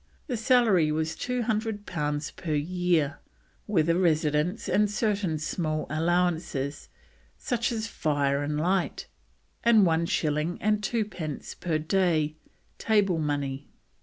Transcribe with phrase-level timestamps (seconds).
[0.25, 3.19] The salary was 200 pounds per year,
[3.67, 6.89] with a residence and certain small allowances
[7.37, 9.05] such as fire and light,
[9.63, 12.35] and one shilling and twopence per day
[12.79, 13.67] table money.